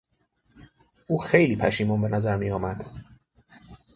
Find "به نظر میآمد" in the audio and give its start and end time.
2.01-2.85